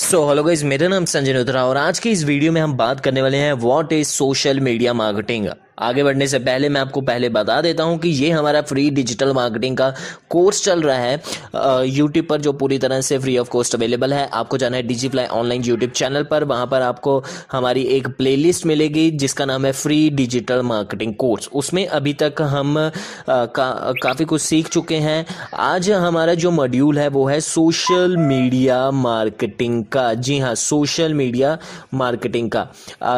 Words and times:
So 0.00 0.18
hello 0.28 0.42
guys 0.42 0.64
मेरा 0.64 0.86
नाम 0.88 1.04
संजय 1.04 1.32
नोत्रा 1.32 1.64
और 1.66 1.76
आज 1.76 1.98
की 1.98 2.10
इस 2.10 2.22
वीडियो 2.24 2.52
में 2.52 2.60
हम 2.60 2.76
बात 2.76 3.00
करने 3.00 3.22
वाले 3.22 3.36
हैं 3.36 3.52
what 3.54 3.92
is 3.92 4.08
social 4.08 4.60
media 4.60 4.92
marketing 4.94 5.46
आगे 5.80 6.04
बढ़ने 6.04 6.26
से 6.28 6.38
पहले 6.40 6.68
मैं 6.68 6.80
आपको 6.80 7.00
पहले 7.00 7.28
बता 7.28 7.60
देता 7.62 7.84
हूँ 7.84 7.98
कि 7.98 8.08
ये 8.08 8.30
हमारा 8.30 8.62
फ्री 8.62 8.88
डिजिटल 8.90 9.32
मार्केटिंग 9.32 9.76
का 9.76 9.92
कोर्स 10.30 10.62
चल 10.64 10.82
रहा 10.82 10.98
है। 10.98 11.88
यूट्यूब 11.88 12.26
पर 12.26 12.40
जो 12.40 12.52
पूरी 12.52 12.78
तरह 12.78 13.00
से 13.00 13.18
फ्री 13.18 13.36
ऑफ़ 13.38 13.48
कॉस्ट 13.50 13.74
अवेलेबल 13.74 14.14
है। 14.14 14.28
आपको 14.30 14.58
जाना 14.58 14.76
है 14.76 14.82
डिजीफ्लाई 14.82 15.26
ऑनलाइन 15.26 15.62
यूट्यूब 15.62 15.90
चैनल 15.92 16.22
पर। 16.22 16.44
वहाँ 16.44 16.66
पर 16.66 16.82
आपको 16.82 17.22
हमारी 17.52 17.82
एक 17.96 18.08
प्लेलिस्ट 18.18 18.66
मिलेगी 18.66 19.10
जिसका 19.12 19.44
नाम 19.44 19.66
है 19.66 19.72
फ्री 19.72 19.98
डिजिटल 20.10 20.62
मार्केटिंग 20.62 21.14
कोर्स 21.14 21.48
उसमें 21.52 21.86
अभी 21.86 22.12
तक 22.14 22.42
हम 22.42 22.78
आ, 22.78 22.90
का, 23.28 23.92
काफ़ी 24.02 24.24
कुछ 24.24 24.42
सीख 24.42 24.68
चुके 24.68 24.96
हैं। 24.96 25.24
आज 25.54 25.90
हमारा 25.90 26.34
जो 26.34 26.50
मॉड्यूल 26.50 26.98
है 26.98 27.08
वो 27.08 27.26
है 27.28 27.40
सोशल 27.40 28.16
मीडिया 28.16 28.90
मार्केटिंग 28.90 29.84
का। 29.84 30.12
जी 30.14 30.38
हाँ 30.38 30.54
सोशल 30.54 31.14
मीडिया 31.14 31.56
मार्केटिंग 31.94 32.50
का। 32.50 32.66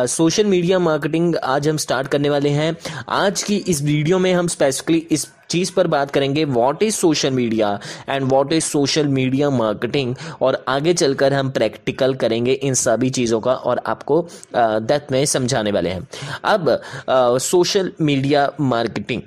सोशल 0.07 0.47
मीडिया 0.47 0.79
मार्केटिंग 0.79 1.37
आज 1.37 1.69
हम 1.69 1.77
स्टार्ट 1.77 2.09
करने 2.09 2.31
वाले 2.31 2.51
हैं। 2.53 2.77
आज 3.11 3.43
की 3.43 3.57
इस 3.59 3.83
वीडियो 3.83 4.19
में 4.19 4.33
हम 4.33 4.47
स्पेसिफिकली 4.49 5.07
इस 5.11 5.27
चीज़ 5.51 5.73
पर 5.73 5.87
बात 5.87 6.11
करेंगे 6.11 6.45
what 6.45 6.83
is 6.83 6.95
social 6.95 7.31
media 7.31 7.79
and 8.09 8.25
what 8.25 8.53
is 8.53 8.65
social 8.65 9.09
media 9.09 9.51
marketing 9.51 10.15
और 10.43 10.65
आगे 10.69 10.95
चलकर 10.95 11.33
हम 11.33 11.51
प्रैक्टिकल 11.51 12.15
करेंगे 12.15 12.53
इन 12.53 12.75
सभी 12.75 13.11
चीज़ों 13.11 13.41
का 13.41 13.55
और 13.55 13.83
आपको 13.87 14.21
डेथ 14.57 15.13
में 15.13 15.25
समझाने 15.27 15.73
वाले 15.73 15.91
हैं। 15.91 16.09
अब 16.45 16.79
सोशल 17.09 17.93
मीडिया 18.01 18.51
मार्केटिंग 18.61 19.23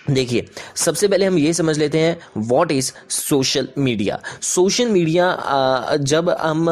देखिए, 0.00 0.44
सबसे 0.76 1.08
पहले 1.08 1.26
हम 1.26 1.36
ये 1.38 1.52
समझ 1.52 1.76
लेते 1.78 1.98
हैं 1.98 2.16
what 2.38 2.70
is 2.72 2.90
social 3.10 3.68
media 3.78 4.18
social 4.42 4.88
media 4.88 5.96
जब 6.02 6.30
हम 6.40 6.68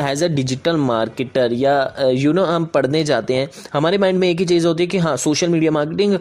एज 0.00 0.22
अ 0.24 0.28
डिजिटल 0.28 0.76
मार्केटर 0.76 1.52
या 1.52 1.74
यू 2.12 2.32
नो 2.32 2.44
हम 2.44 2.64
पढ़ने 2.74 3.02
जाते 3.04 3.34
हैं, 3.34 3.48
हमारे 3.72 3.98
माइंड 3.98 4.18
में 4.18 4.28
एक 4.28 4.38
ही 4.40 4.46
चीज़ 4.46 4.66
होती 4.66 4.82
है 4.82 4.86
कि 4.86 4.98
हाँ 4.98 5.16
social 5.16 5.48
media 5.48 5.70
marketing 5.72 6.18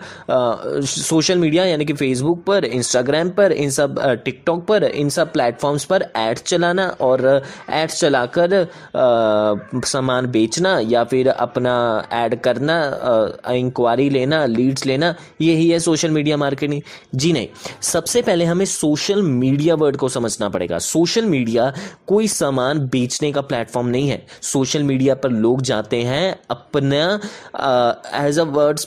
social 0.87 1.37
media 1.37 1.65
यानी 1.65 1.85
कि 1.85 1.93
फेसबुक 1.93 2.43
पर 2.45 2.65
इंस्टाग्राम 2.65 3.29
पर, 3.29 3.51
इन 3.51 3.69
सब 3.69 3.99
टिकटॉक 4.25 4.65
पर, 4.67 4.83
इन 4.83 5.09
सब 5.09 5.31
प्लेटफॉर्म्स 5.33 5.85
पर 5.85 6.05
एड्स 6.17 6.43
चलाना 6.43 6.87
और 7.01 7.25
एड्स 7.71 7.99
चलाकर 7.99 8.67
सामान 9.85 10.27
बेचना 10.31 10.77
या 10.89 11.03
फिर 11.03 11.29
अपना 11.29 11.73
ऐड 12.13 12.39
करना 12.41 12.77
इंक्वायरी 13.49 14.09
लेना 14.09 14.45
लीड्स 14.45 14.85
लेना, 14.85 15.13
यही 15.41 15.69
है 15.69 15.79
सोशल 15.79 16.09
मीडिया 16.11 16.37
मार्केटिंग 16.41 16.81
जी 17.15 17.31
नहीं। 17.33 17.47
सबसे 17.83 18.21
पहले 18.21 18.45
हमें 18.45 18.65
सोशल 18.67 19.21
मीडिया 19.23 19.75
वर्ड 19.75 19.97
को 19.97 20.09
समझना 20.09 20.49
पड़ेगा। 20.49 20.79
सोशल 20.81 21.25
मीडिया 21.25 21.71
कोई 22.07 22.27
सामान 22.29 22.79
बेचने 22.87 23.31
का 23.31 23.41
प्लेटफॉर्म 23.43 23.87
नहीं 23.87 24.09
है। 24.09 24.25
सोशल 24.43 24.83
मीडिया 24.83 25.15
पर 25.15 25.29
लोग 25.31 25.61
जाते 25.61 26.01
हैं 26.03 26.35
अपना 26.49 27.19
as 28.17 28.39
a 28.39 28.43
word 28.43 28.79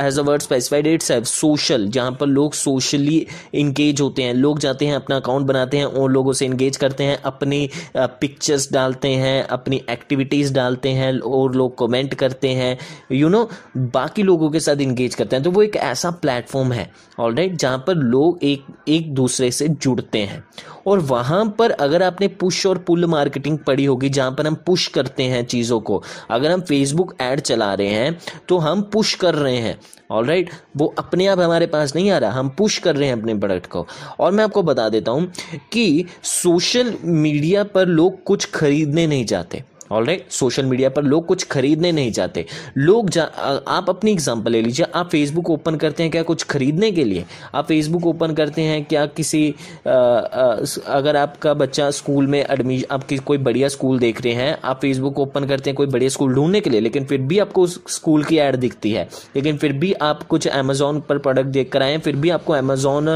as 0.00 0.18
a 0.18 0.22
word 0.22 0.42
specified 0.42 0.86
it's 0.86 1.12
social 1.30 1.86
जहाँ 1.88 2.12
पर 2.12 2.26
लोग 2.28 2.54
सोशली 2.54 3.26
इंगेज 3.54 4.00
होते 4.00 4.22
हैं। 4.22 4.34
लोग 4.34 4.58
जाते 4.58 4.86
हैं 4.86 4.94
अपना 4.94 5.16
अकाउंट 5.16 5.46
बनाते 5.46 5.78
हैं 5.78 5.84
उन 5.84 6.10
लोगों 6.12 6.32
से 6.32 6.46
इंगेज 6.46 6.76
करते 6.76 7.04
हैं 7.04 7.20
अपनी 7.22 7.68
पिक्चर्स 7.96 8.72
डालते 8.72 9.08
हैं 9.16 9.42
अपनी 9.48 9.82
एक्टिविटीज़ 9.90 10.52
डालते 10.54 10.88
हैं 10.90 11.18
और 11.20 11.54
लोग 11.54 11.78
कमेंट 11.78 12.14
करते 12.14 12.48
हैं। 12.50 12.76
यू 13.12 13.18
you 13.18 13.32
नो 13.32 13.38
know, 13.38 13.90
बाकी 13.94 14.22
लोगों 14.22 14.50
के 14.50 14.60
साथ 14.60 14.80
इंगेज 14.80 15.14
करते 15.14 15.36
हैं। 15.36 15.44
तो 15.44 15.50
वो 15.50 15.62
एक 15.62 15.76
ऐसा 15.76 16.10
प्लेटफॉर्म 16.22 16.72
है। 16.72 16.90
ऑल 17.20 17.34
राइट 17.34 17.56
जहाँ 17.56 17.78
पर 17.86 17.94
लोग 17.94 18.44
एक 18.44 18.64
एक 18.88 19.12
दूसरे 19.14 19.50
से 19.50 19.68
जुड़ते 19.68 20.18
हैं। 20.18 20.42
और 20.86 20.98
वहाँ 21.00 21.44
पर 21.58 21.70
अगर 21.70 22.02
आपने 22.02 22.28
पुश 22.30 22.64
और 22.66 22.78
पुल 22.78 23.04
मार्केटिंग 23.06 23.58
पढ़ी 23.58 23.84
होगी, 23.84 24.08
जहाँ 24.08 24.32
पर 24.32 24.46
हम 24.46 24.54
पुश 24.66 24.86
करते 24.86 25.22
हैं 25.22 25.44
चीज़ों 25.44 25.80
को, 25.80 26.02
अगर 26.30 26.50
हम 26.50 26.60
फेसबुक 26.60 27.14
ऐड 27.20 27.40
चला 27.40 27.72
रहे 27.74 27.88
हैं 27.88 28.18
तो 28.48 28.58
हम 28.58 28.82
पुश 28.82 29.14
कर 29.14 29.34
रहे 29.34 29.56
हैं। 29.56 29.78
All 30.10 30.26
right 30.26 30.46
right? 30.46 30.62
वो 30.76 30.94
अपने 30.98 31.26
आप 31.26 31.40
हमारे 31.40 31.66
पास 31.66 31.94
नहीं 31.96 32.10
आ 32.10 32.18
रहा, 32.18 32.30
हम 32.30 32.48
पुश 32.48 32.78
कर 32.78 32.96
रहे 32.96 33.08
हैं 33.08 33.20
अपने 33.20 33.34
प्रोडक्ट 33.34 33.66
को। 33.66 33.86
और 34.20 34.32
मैं 34.32 34.44
आपको 34.44 34.62
बता 34.62 34.88
देता 34.88 35.12
हूँ 35.12 35.32
कि 35.72 36.06
सोशल 36.22 36.94
मीडिया 37.04 37.64
पर 37.64 37.86
लोग 37.86 38.22
कुछ 38.24 38.50
खरीदने 38.50 39.06
नहीं 39.06 39.24
चाहते 39.24 39.64
ऑल 39.90 40.04
राइट 40.04 40.26
सोशल 40.30 40.64
मीडिया 40.64 40.88
पर 40.90 41.02
लोग 41.02 41.26
कुछ 41.26 41.44
खरीदने 41.44 41.92
नहीं 41.92 42.12
चाहते 42.12 42.44
लोग 42.78 43.10
जा, 43.10 43.22
आप 43.22 43.88
अपनी 43.88 44.12
एग्जांपल 44.12 44.52
ले 44.52 44.60
लीजिए। 44.62 44.86
आप 44.94 45.08
फेसबुक 45.10 45.50
ओपन 45.50 45.76
करते 45.76 46.02
हैं 46.02 46.12
क्या 46.12 46.22
कुछ 46.22 46.44
खरीदने 46.44 46.90
के 46.90 47.04
लिए? 47.04 47.24
आप 47.54 47.66
फेसबुक 47.66 48.06
ओपन 48.06 48.34
करते 48.34 48.62
हैं 48.62 48.84
क्या 48.84 49.04
किसी 49.06 49.54
आ, 49.86 49.90
आ, 49.90 50.56
अगर 50.88 51.16
आपका 51.16 51.54
बच्चा 51.54 51.90
स्कूल 51.90 52.26
में 52.26 52.38
एडमिशन 52.40 52.94
आप 52.94 53.06
कोई 53.26 53.38
बढ़िया 53.38 53.68
स्कूल 53.68 53.98
देख 53.98 54.22
रहे 54.22 54.32
हैं 54.32 54.58
आप 54.64 54.80
फेसबुक 54.80 55.18
ओपन 55.18 55.44
करते 55.44 55.70
हैं 55.70 55.76
कोई 55.76 55.86
बढ़िया 55.86 56.08
स्कूल 56.08 56.34
ढूँढने 56.34 56.60
के 56.60 56.70
लिए 56.70 56.80
लेकिन 56.80 57.04
फिर 57.04 57.20
भी 57.20 57.38
आपको 57.38 57.62
उस 57.62 57.80
स्कूल 57.88 58.24
की 58.24 58.38
एड 58.38 58.56
दिखती 58.56 58.92
है। 58.92 59.08
लेकिन 59.36 59.56
फिर 59.56 59.72
भी 59.72 59.92
आप 59.92 60.22
कुछ 60.22 60.46
अमेजोन 60.48 61.00
पर 61.00 61.18
प्रोडक्ट 61.18 61.48
देख 61.48 61.72
कर 61.72 61.82
आए 61.82 61.98
फिर 61.98 62.16
भी 62.16 62.30
आपको 62.30 62.52
अमेजोन 62.52 63.08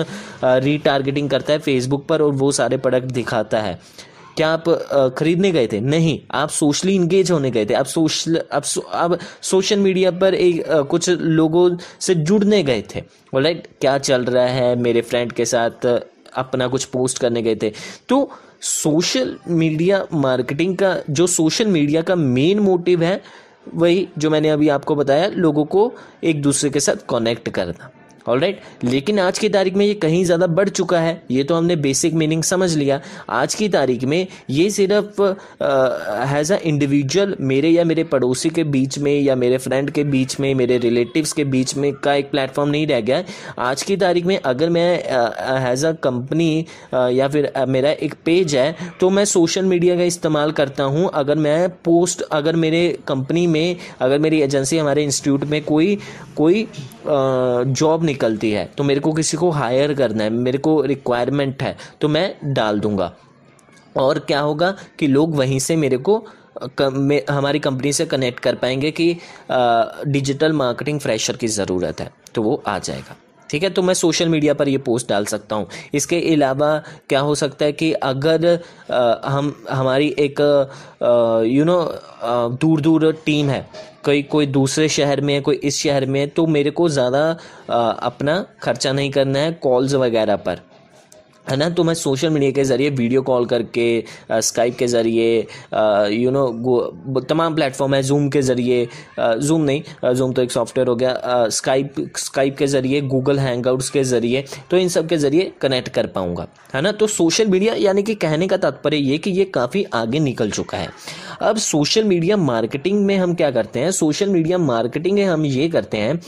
रीटारगेटिंग 0.44 1.30
करता 1.30 1.52
है 1.52 1.58
फेसबुक 1.58 2.06
पर 2.06 2.22
और 2.22 2.32
वो 2.32 2.52
सारे 2.52 2.76
प्रोडक्ट 2.76 3.12
दिखाता 3.12 3.60
है। 3.60 3.78
क्या 4.36 4.48
आप 4.48 4.68
खरीदने 5.18 5.50
गए 5.52 5.66
थे? 5.72 5.80
नहीं 5.80 6.18
आप 6.32 6.48
सोशली 6.50 6.94
इंगेज 6.94 7.30
होने 7.30 7.50
गए 7.50 7.66
थे। 7.66 7.74
आप 7.74 7.86
सोशल 7.86 8.40
आप 8.52 8.62
सो, 8.62 8.80
आप 8.80 9.18
सोशल 9.42 9.78
मीडिया 9.78 10.10
पर 10.10 10.34
एक 10.34 10.62
कुछ 10.90 11.08
लोगों 11.10 11.76
से 12.00 12.14
जुड़ने 12.14 12.62
गए 12.62 12.82
थे। 12.94 13.02
राइट 13.34 13.66
क्या 13.80 13.96
चल 13.98 14.24
रहा 14.24 14.46
है 14.46 14.74
मेरे 14.76 15.00
फ्रेंड 15.02 15.32
के 15.32 15.44
साथ? 15.44 15.86
अपना 16.34 16.66
कुछ 16.68 16.84
पोस्ट 16.84 17.18
करने 17.18 17.42
गए 17.42 17.54
थे। 17.54 17.72
तो 18.08 18.30
सोशल 18.60 19.36
मीडिया 19.48 20.04
मार्केटिंग 20.12 20.76
का 20.76 20.96
जो 21.10 21.26
सोशल 21.26 21.66
मीडिया 21.66 22.02
का 22.02 22.14
मेन 22.14 22.58
मोटिव 22.58 23.02
है 23.02 23.20
वही 23.74 24.08
जो 24.18 24.30
मैंने 24.30 24.48
अभी 24.50 24.68
आपको 24.68 24.94
बताया 24.94 25.28
लोगों 25.28 25.64
को 25.64 25.92
एक 26.24 26.42
दूसरे 26.42 26.70
के 26.70 26.80
साथ 26.80 27.04
कनेक्ट 27.10 27.48
करना। 27.48 27.90
ऑल 28.26 28.40
राइट 28.40 28.60
लेकिन 28.84 29.18
आज 29.20 29.38
की 29.38 29.48
तारीख 29.48 29.74
में 29.74 29.84
ये 29.86 29.94
कहीं 29.94 30.24
ज़्यादा 30.24 30.46
बढ़ 30.48 30.68
चुका 30.68 30.98
है, 31.00 31.22
ये 31.30 31.42
तो 31.44 31.54
हमने 31.54 31.76
बेसिक 31.76 32.14
मीनिंग 32.14 32.42
समझ 32.42 32.74
लिया। 32.76 33.00
आज 33.30 33.54
की 33.54 33.68
तारीख 33.68 34.04
में 34.04 34.26
ये 34.50 34.68
सिर्फ़ 34.70 35.20
हैज़ 36.28 36.52
अ 36.52 36.56
इंडिविजुअल 36.58 37.34
मेरे 37.42 37.70
या 37.70 37.84
मेरे 37.84 38.04
पड़ोसी 38.04 38.50
के 38.50 38.64
बीच 38.66 38.98
में 38.98 39.12
या 39.14 39.34
मेरे 39.36 39.58
फ्रेंड 39.58 39.90
के 39.90 40.04
बीच 40.04 40.38
में, 40.40 40.54
मेरे 40.54 40.78
रिलेटिव्स 40.78 41.32
के 41.32 41.44
बीच 41.46 41.76
में 41.76 41.92
का 41.94 42.14
एक 42.14 42.30
प्लेटफॉर्म 42.30 42.70
नहीं 42.70 42.86
रह 42.86 43.00
गया 43.00 43.22
आज 43.58 43.82
की 43.82 43.96
तारीख 43.96 44.26
में 44.26 44.38
अगर 44.38 44.70
मैं 44.70 44.88
हैज़ 45.60 45.86
अ 45.86 45.92
कंपनी 46.02 46.66
या 46.94 47.28
फिर 47.28 47.52
मेरा 47.68 47.90
एक 47.90 48.14
पेज 48.24 48.56
है 48.56 48.74
तो 49.00 49.10
मैं 49.10 49.24
सोशल 49.26 49.64
मीडिया 49.64 49.96
का 49.96 50.02
इस्तेमाल 50.04 50.52
करता 50.52 50.84
हूँ। 50.84 51.08
अगर 51.14 51.38
मैं 51.38 51.68
पोस्ट 51.84 52.22
अगर 52.32 52.56
मेरे 52.56 52.82
कंपनी 53.08 53.46
में, 53.46 53.76
अगर 54.00 54.18
मेरी 54.18 54.40
एजेंसी 54.42 54.78
हमारे 54.78 55.04
इंस्टीट्यूट 55.04 55.44
में 55.44 55.62
कोई 55.64 55.98
कोई 56.36 56.66
जॉब 57.06 58.02
निकलती 58.14 58.50
है। 58.52 58.64
तो 58.78 58.84
मेरे 58.84 59.00
को 59.00 59.12
किसी 59.12 59.36
को 59.36 59.50
हायर 59.52 59.94
करना 59.94 60.24
है 60.24 60.30
मेरे 60.30 60.58
को 60.60 60.80
रिक्वायरमेंट 60.84 61.62
है 61.62 61.76
तो 62.00 62.08
मैं 62.08 62.54
डाल 62.54 62.80
दूँगा। 62.80 63.12
और 63.96 64.18
क्या 64.20 64.40
होगा 64.40 64.74
कि 64.98 65.06
लोग 65.06 65.36
वहीं 65.36 65.58
से 65.60 65.76
मेरे 65.76 65.96
को 66.00 66.24
हमारी 67.30 67.58
कंपनी 67.58 67.92
से 67.92 68.04
कनेक्ट 68.06 68.40
कर 68.40 68.54
पाएँगे 68.54 68.90
कि 68.90 69.06
डिजिटल 69.50 70.52
मार्केटिंग 70.54 71.00
फ्रेशर 71.00 71.36
की 71.36 71.48
ज़रूरत 71.50 72.00
है 72.00 72.10
तो 72.34 72.42
वो 72.42 72.62
आ 72.66 72.78
जाएगा। 72.78 73.16
ठीक 73.50 73.62
है 73.62 73.70
तो 73.70 73.82
मैं 73.82 73.94
सोशल 73.94 74.28
मीडिया 74.28 74.54
पर 74.54 74.68
ये 74.68 74.78
पोस्ट 74.80 75.08
डाल 75.08 75.24
सकता 75.26 75.56
हूँ। 75.56 75.66
इसके 75.94 76.20
अलावा 76.32 76.76
क्या 77.08 77.20
हो 77.20 77.34
सकता 77.34 77.64
है 77.64 77.72
कि 77.72 77.92
अगर 77.92 78.46
आ, 78.90 79.14
हम 79.24 79.54
हमारी 79.70 80.14
एक 80.18 80.40
यू 81.48 81.64
नो 81.64 81.80
दूर 82.60 82.80
दूर 82.80 83.12
टीम 83.26 83.50
है 83.50 83.66
कोई 84.04 84.22
कोई 84.24 84.46
दूसरे 84.48 84.88
शहर 84.88 85.20
में 85.20 85.32
है, 85.34 85.40
कोई 85.40 85.56
इस 85.56 85.78
शहर 85.78 86.06
में 86.06 86.20
है 86.20 86.26
तो 86.28 86.46
मेरे 86.48 86.70
को 86.70 86.88
ज़्यादा 86.88 87.30
अपना 88.02 88.44
खर्चा 88.62 88.92
नहीं 88.92 89.10
करना 89.10 89.38
है 89.38 89.52
कॉल्स 89.62 89.94
वगैरह 89.96 90.36
पर। 90.38 90.60
है 91.46 91.56
ना? 91.56 91.68
तो 91.70 91.84
मैं 91.84 91.94
सोशल 91.94 92.30
मीडिया 92.30 92.50
के 92.50 92.64
ज़रिए 92.64 92.90
वीडियो 92.90 93.22
कॉल 93.22 93.46
करके 93.46 93.86
स्काइप 94.32 94.76
के 94.78 94.86
ज़रिए 94.86 95.38
यू 96.14 96.30
नो 96.30 97.20
तमाम 97.28 97.54
प्लेटफॉर्म 97.54 97.94
है 97.94 98.02
जूम 98.02 98.28
के 98.28 98.42
ज़रिए 98.42 98.86
जूम 99.18 99.62
नहीं 99.62 100.12
जूम 100.14 100.32
तो 100.32 100.42
एक 100.42 100.52
सॉफ्टवेयर 100.52 100.88
हो 100.88 100.94
गया 100.96 101.48
स्काइप 101.50 101.94
स्काइप 102.18 102.56
के 102.58 102.66
ज़रिए 102.66 103.00
गूगल 103.00 103.38
हैंगआउट्स 103.38 103.90
के 103.90 104.04
ज़रिए 104.04 104.44
तो 104.70 104.76
इन 104.76 104.88
सब 104.88 105.08
के 105.08 105.16
ज़रिए 105.16 105.52
कनेक्ट 105.60 105.88
कर 105.88 106.06
पाऊँगा, 106.06 106.46
है 106.74 106.80
ना? 106.82 106.92
तो 106.92 107.06
सोशल 107.06 107.46
मीडिया 107.48 107.74
यानी 107.74 108.02
कि 108.02 108.14
कहने 108.16 108.46
का 108.48 108.56
तात्पर्य 108.56 108.96
ये 108.96 109.18
कि 109.18 109.30
ये 109.30 109.44
काफ़ी 109.54 109.84
आगे 109.94 110.18
निकल 110.20 110.50
चुका 110.50 110.78
है। 110.78 110.88
अब 111.42 111.56
सोशल 111.58 112.04
मीडिया 112.04 112.36
मार्केटिंग 112.36 113.04
में 113.06 113.16
हम 113.16 113.34
क्या 113.34 113.50
करते 113.50 113.80
हैं? 113.80 113.90
सोशल 113.90 114.28
मीडिया 114.28 114.58
मार्केटिंग 114.58 115.14
में 115.14 115.24
हम 115.24 115.44
ये 115.46 115.68
करते 115.68 115.98
हैं 115.98 116.20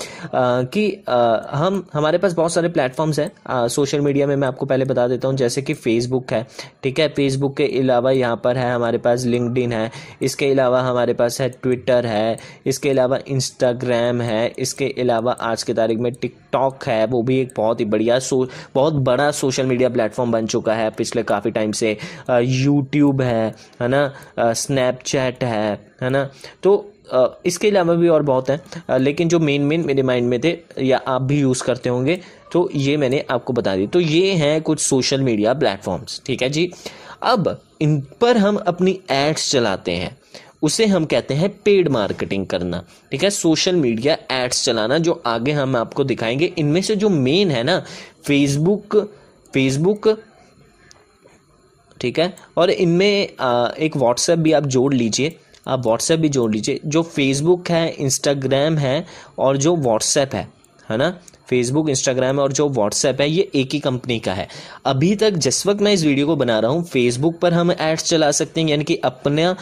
कि 0.66 0.86
हम, 1.06 1.84
हमारे 1.94 2.18
पास 2.18 2.32
बहुत 2.34 2.52
सारे 2.52 2.68
प्लेटफॉर्म्स 2.68 3.18
हैं 3.18 3.68
सोशल 3.68 4.00
मीडिया 4.00 4.26
में 4.26 4.36
मैं 4.36 4.48
आपको 4.48 4.66
पहले 4.66 4.84
बता 4.84 5.06
बता 5.06 5.14
देता 5.14 5.29
हूँ, 5.29 5.37
जैसे 5.37 5.62
कि 5.62 5.75
फेसबुक 5.75 6.32
है, 6.32 6.47
ठीक 6.82 6.99
है? 6.99 7.08
फेसबुक 7.08 7.56
के 7.56 7.64
अलावा 7.81 8.11
यहाँ 8.11 8.41
पर 8.44 8.58
है, 8.58 8.73
हमारे 8.75 8.99
पास 8.99 9.25
लिंकडिन 9.26 9.73
है, 9.73 9.91
इसके 10.23 10.50
अलावा 10.50 10.81
हमारे 10.82 11.14
पास 11.14 11.41
है 11.41 11.49
ट्विटर 11.53 12.06
है, 12.06 12.37
इसके 12.67 12.91
अलावा 12.91 13.19
इंस्टाग्राम 13.29 14.20
है, 14.20 14.47
इसके 14.58 14.94
अलावा 15.00 15.32
आज 15.43 15.62
के 15.62 15.75
तारीख 15.75 15.99
में 15.99 16.12
टिकटॉक 16.12 16.85
है, 16.85 17.05
वो 17.06 17.23
भी 17.23 17.41
एक 17.41 17.53
बहुत 17.56 17.81
ही 17.81 17.85
बढ़िया 17.87 18.19
सो, 18.19 18.47
बहुत 18.75 18.94
बड़ा 19.05 19.31
सोशल 19.31 19.67
मीडिया 19.67 19.88
प्लेटफॉर्म 19.88 20.32
बन 20.32 20.47
चुका 20.47 20.75
है 20.75 20.91
पिछले 20.91 21.23
काफ़ी 21.23 21.50
टाइम 21.50 21.73
से। 21.73 21.97
यूट्यूब 22.31 23.23
है 23.23 23.55
है 23.82 23.88
ना? 23.88 24.11
स्नैपचैट 24.38 25.44
है 25.44 25.73
है 26.02 26.11
ना? 26.11 26.29
तो 26.62 26.93
इसके 27.47 27.69
अलावा 27.69 27.94
भी 27.94 28.08
और 28.08 28.23
बहुत 28.23 28.50
हैं। 28.50 28.99
लेकिन 28.99 29.29
जो 29.29 29.38
मेन 29.41 29.62
मेन 29.62 29.85
मेरे 29.87 30.03
माइंड 30.03 30.29
में 30.29 30.41
थे, 30.41 30.56
या 30.81 31.00
आप 31.08 31.23
भी 31.23 31.41
यूज़ 31.41 31.62
करते 31.64 31.88
होंगे 31.88 32.20
तो 32.53 32.69
ये 32.75 32.97
मैंने 32.97 33.25
आपको 33.31 33.53
बता 33.53 33.75
दी। 33.76 33.87
तो 33.87 34.00
ये 34.00 34.32
हैं 34.35 34.61
कुछ 34.62 34.81
सोशल 34.81 35.20
मीडिया 35.20 35.55
प्लेटफॉर्म्स 35.55 36.20
ठीक 36.26 36.43
है 36.43 36.49
जी? 36.49 36.70
अब 37.25 37.58
इन 37.81 38.00
पर 38.20 38.37
हम 38.37 38.56
अपनी 38.58 38.99
एड्स 39.11 39.50
चलाते 39.50 39.93
हैं। 39.93 40.17
उसे 40.62 40.87
हम 40.87 41.05
कहते 41.05 41.35
हैं 41.35 41.49
पेड 41.64 41.88
मार्केटिंग 41.88 42.47
करना, 42.47 42.82
ठीक 43.12 43.23
है? 43.25 43.31
सोशल 43.31 43.76
मीडिया 43.76 44.17
एड्स 44.32 44.64
चलाना, 44.64 44.99
जो 44.99 45.23
आगे 45.26 45.52
हम 45.52 45.76
आपको 45.76 46.05
दिखाएँगे। 46.05 46.52
इनमें 46.59 46.81
से 46.82 46.97
जो 46.97 47.09
मेन 47.09 47.50
है 47.50 47.62
ना 47.62 47.79
फेसबुक 48.26 48.97
फेसबुक 49.55 50.09
ठीक 52.00 52.19
है? 52.19 52.32
और 52.56 52.70
इनमें 52.70 53.06
एक 53.06 53.97
व्हाट्सएप 53.97 54.38
भी 54.38 54.52
आप 54.52 54.67
जोड़ 54.67 54.93
लीजिए। 54.94 55.37
आप 55.66 55.86
व्हाट्सएप 55.86 56.20
भी 56.20 56.28
जोड़ 56.28 56.50
लीजिए, 56.52 56.80
जो 56.84 57.02
फेसबुक 57.02 57.70
है 57.70 57.88
इंस्टाग्राम 57.88 58.78
है 58.78 59.04
और 59.38 59.56
जो 59.56 59.76
व्हाट्सएप 59.76 60.34
है 60.34 60.48
है 60.88 60.96
ना? 60.96 61.10
फेसबुक 61.48 61.88
इंस्टाग्राम 61.88 62.38
और 62.38 62.52
जो 62.52 62.68
व्हाट्सएप 62.68 63.20
है, 63.20 63.28
ये 63.30 63.50
एक 63.54 63.72
ही 63.72 63.78
कंपनी 63.80 64.18
का 64.20 64.32
है। 64.32 64.46
अभी 64.86 65.14
तक 65.16 65.30
जिस 65.36 65.66
वक्त 65.66 65.80
मैं 65.82 65.92
इस 65.92 66.04
वीडियो 66.04 66.26
को 66.26 66.36
बना 66.36 66.58
रहा 66.60 66.70
हूँ 66.70 66.84
फेसबुक 66.84 67.38
पर 67.40 67.54
हम 67.54 67.72
एड्स 67.72 68.04
चला 68.04 68.30
सकते 68.30 68.60
हैं, 68.60 68.68
यानी 68.68 68.84
कि 68.84 68.96
अपना 68.96 69.56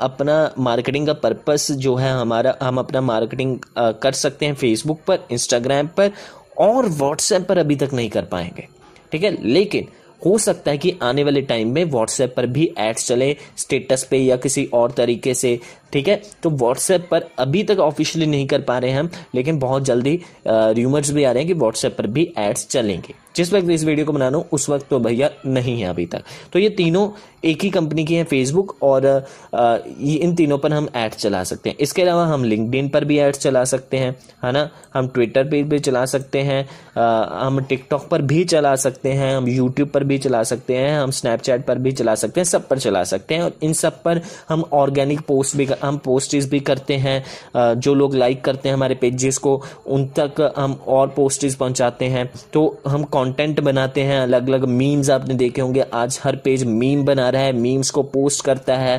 अपना 0.00 0.54
मार्केटिंग 0.58 1.06
का 1.06 1.12
पर्पस 1.14 1.70
जो 1.72 1.94
है 1.96 2.12
हमारा, 2.12 2.56
हम 2.62 2.78
अपना 2.78 3.00
मार्केटिंग 3.00 3.58
कर 3.78 4.12
सकते 4.12 4.46
हैं 4.46 4.54
फेसबुक 4.54 5.00
पर 5.06 5.26
इंस्टाग्राम 5.30 5.86
पर 5.96 6.10
और 6.58 6.88
व्हाट्सएप 6.88 7.46
पर 7.48 7.58
अभी 7.58 7.76
तक 7.76 7.90
नहीं 7.92 8.10
कर 8.10 8.24
पाएँगे। 8.24 8.68
ठीक 9.12 9.22
है? 9.22 9.36
लेकिन 9.42 9.88
हो 10.24 10.36
सकता 10.38 10.70
है 10.70 10.78
कि 10.78 10.96
आने 11.02 11.24
वाले 11.24 11.40
टाइम 11.42 11.72
में 11.74 11.84
व्हाट्सएप 11.84 12.34
पर 12.36 12.46
भी 12.46 12.70
एड्स 12.78 13.06
चले 13.08 13.36
स्टेटस 13.56 14.06
पे 14.10 14.18
या 14.18 14.36
किसी 14.36 14.64
और 14.74 14.92
तरीके 14.92 15.34
से 15.34 15.58
ठीक 15.94 16.08
है? 16.08 16.20
तो 16.42 16.50
व्हाट्सएप 16.50 17.08
पर 17.10 17.28
अभी 17.38 17.62
तक 17.64 17.78
ऑफिशियली 17.80 18.30
नहीं 18.30 18.46
कर 18.46 18.60
पा 18.62 18.78
रहे 18.78 18.90
हैं 18.90 19.00
हम, 19.00 19.10
लेकिन 19.34 19.58
बहुत 19.58 19.84
जल्दी 19.84 20.20
र्यूमर्स 20.48 21.10
भी 21.10 21.24
आ 21.24 21.32
रहे 21.32 21.42
हैं 21.42 21.52
कि 21.52 21.58
व्हाट्सएप 21.60 21.96
पर 21.98 22.06
भी 22.06 22.32
एड्स 22.38 22.66
चलेंगे। 22.68 23.14
जिस 23.36 23.52
वक्त 23.52 23.70
इस 23.70 23.84
वीडियो 23.84 24.06
को 24.06 24.12
बना 24.12 24.28
रहा 24.28 24.38
हूँ, 24.38 24.46
उस 24.52 24.68
वक्त 24.70 24.86
तो 24.90 24.98
भैया 25.00 25.30
नहीं 25.46 25.80
है 25.80 25.88
अभी 25.88 26.04
तक। 26.06 26.22
तो 26.52 26.58
ये 26.58 26.68
तीनों 26.70 27.08
एक 27.44 27.62
ही 27.64 27.70
कंपनी 27.70 28.04
की 28.04 28.14
है 28.14 28.24
फेसबुक 28.24 28.76
और 28.82 29.06
ये 29.54 30.14
इन 30.14 30.34
तीनों 30.34 30.58
पर 30.58 30.72
हम 30.72 30.88
एड्स 30.96 31.16
चला 31.16 31.42
सकते 31.44 31.70
हैं। 31.70 31.76
इसके 31.76 32.02
अलावा 32.02 32.26
हम 32.26 32.44
लिंकडिन 32.44 32.88
पर 32.88 33.04
भी 33.04 33.18
एड्स 33.18 33.38
चला 33.38 33.64
सकते 33.64 33.96
हैं, 33.96 34.14
है 34.44 34.52
ना? 34.52 34.68
हम 34.94 35.08
ट्विटर 35.08 35.44
पर 35.44 35.62
भी 35.62 35.78
चला 35.78 36.04
सकते 36.04 36.38
हैं 36.40 36.68
हम 36.96 37.60
टिकटॉक 37.68 38.06
पर 38.08 38.22
भी 38.22 38.44
चला 38.44 38.74
सकते 38.76 39.12
हैं, 39.12 39.34
हम 39.36 39.48
यूट्यूब 39.48 39.88
पर 39.88 40.04
भी 40.04 40.18
चला 40.18 40.42
सकते 40.42 40.76
हैं, 40.76 40.98
हम 40.98 41.10
स्नैपचैट 41.10 41.64
पर 41.66 41.78
भी 41.78 41.92
चला 41.92 42.14
सकते 42.14 42.40
हैं, 42.40 42.44
सब 42.44 42.68
पर 42.68 42.78
चला 42.78 43.02
सकते 43.04 43.34
हैं 43.34 43.42
और 43.42 43.52
इन 43.62 43.72
सब 43.72 44.02
पर 44.02 44.20
हम 44.48 44.64
ऑर्गेनिक 44.72 45.20
पोस्ट 45.20 45.56
भी 45.56 45.68
हम 45.84 45.96
पोस्टिस 46.04 46.50
भी 46.50 46.60
करते 46.62 46.94
हैं 46.96 47.74
जो 47.76 47.94
लोग 47.94 48.14
लाइक 48.14 48.44
करते 48.44 48.68
हैं 48.68 48.76
हमारे 48.76 48.94
पेजेस 48.94 49.38
को, 49.38 49.60
उन 49.86 50.06
तक 50.18 50.52
हम 50.56 50.78
और 50.88 51.08
पोस्टिस 51.08 51.54
पहुंचाते 51.54 52.04
हैं। 52.06 52.28
तो 52.52 52.62
हम 52.88 53.02
कंटेंट 53.14 53.60
बनाते 53.60 54.02
हैं 54.02 54.20
अलग 54.20 54.48
अलग 54.48 54.64
मीम्स 54.66 55.10
आपने 55.10 55.34
देखे 55.34 55.60
होंगे। 55.60 55.84
आज 55.94 56.20
हर 56.24 56.36
पेज 56.36 56.64
मीम 56.64 57.04
बना 57.04 57.28
रहा 57.30 57.42
है 57.42 57.52
मीम्स 57.54 57.90
को 57.90 58.02
पोस्ट 58.04 58.44
करता 58.44 58.76
है 58.76 58.98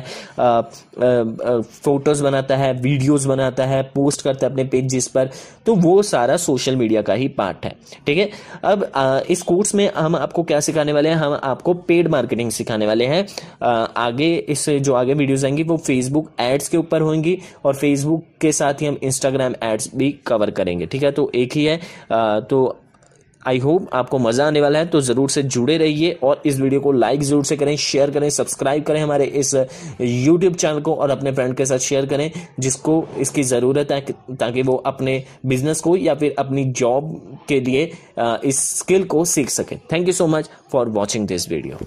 फ़ोटोज़ 1.76 2.22
बनाता 2.22 2.56
है 2.56 2.72
वीडियोस 2.74 3.24
बनाता 3.26 3.64
है 3.64 3.82
पोस्ट 3.94 4.22
करता 4.22 4.46
है 4.46 4.52
अपने 4.52 4.64
पेजेस 4.66 5.06
पर। 5.08 5.30
तो 5.66 5.74
वो 5.76 6.02
सारा 6.04 6.36
सोशल 6.38 6.76
मीडिया 6.76 7.02
का 7.02 7.14
ही 7.14 7.28
पार्ट 7.30 7.64
है, 7.64 7.74
ठीक 8.06 8.18
है? 8.18 8.28
अब 8.64 9.24
इस 9.30 9.42
कोर्स 9.42 9.74
में 9.74 9.90
हम 9.94 10.16
आपको 10.16 10.42
क्या 10.42 10.60
सिखाने 10.60 10.92
वाले 10.92 11.08
हैं? 11.08 11.16
हम 11.16 11.38
आपको 11.44 11.74
पेड 11.74 12.08
मार्केटिंग 12.08 12.50
सिखाने 12.50 12.86
वाले 12.86 13.06
हैं। 13.06 13.26
आगे 13.96 14.34
इस, 14.36 14.68
जो 14.70 14.94
आगे 14.94 15.14
वीडियोस 15.14 15.44
आएँगी, 15.44 15.62
वो 15.62 15.76
फेसबुक 15.76 16.30
एड्स 16.66 16.68
के 16.68 16.76
ऊपर 16.76 17.00
होंगी 17.02 17.38
और 17.64 17.74
फेसबुक 17.76 18.24
के 18.40 18.52
साथ 18.52 18.82
ही 18.82 18.86
हम 18.86 18.98
इंस्टाग्राम 19.02 19.54
एड्स 19.62 19.90
भी 19.96 20.10
कवर 20.26 20.50
करेंगे 20.50 20.86
ठीक 20.86 21.02
है? 21.02 21.12
तो 21.12 21.30
एक 21.34 21.52
ही 21.54 21.64
है। 21.64 21.80
आ, 22.12 22.40
तो 22.40 22.76
आई 23.42 23.58
होप 23.58 23.88
आपको 23.94 24.18
मज़ा 24.18 24.46
आने 24.46 24.60
वाला 24.60 24.78
है 24.78 24.86
तो 24.86 25.00
ज़रूर 25.00 25.30
से 25.30 25.42
जुड़े 25.44 25.76
रहिए 25.78 26.10
और 26.22 26.42
इस 26.46 26.58
वीडियो 26.60 26.80
को 26.80 26.92
लाइक 26.92 27.22
ज़रूर 27.22 27.44
से 27.44 27.56
करें 27.56 27.76
शेयर 27.76 28.10
करें 28.10 28.28
सब्सक्राइब 28.30 28.82
करें 28.84 29.00
हमारे 29.00 29.24
इस 29.40 29.54
यूट्यूब 30.00 30.54
चैनल 30.54 30.80
को 30.80 30.94
और 30.94 31.10
अपने 31.10 31.32
फ्रेंड 31.32 31.54
के 31.56 31.66
साथ 31.66 31.86
शेयर 31.86 32.06
करें 32.06 32.30
जिसको 32.60 33.02
इसकी 33.20 33.42
ज़रूरत 33.44 33.92
है 33.92 34.00
ताकि 34.32 34.62
वो 34.62 34.74
अपने 34.86 35.22
बिज़नेस 35.46 35.80
को 35.80 35.96
या 35.96 36.14
फिर 36.14 36.34
अपनी 36.38 36.64
जॉब 36.80 37.14
के 37.48 37.60
लिए 37.60 37.84
इस 38.44 38.64
स्किल 38.78 39.04
को 39.04 39.24
सीख 39.26 39.50
सकें। 39.50 39.78
Thank 39.92 40.06
you 40.06 40.12
so 40.12 40.26
much 40.26 40.50
for 40.72 40.88
watching 40.98 41.26
this 41.26 41.48
video 41.50 41.78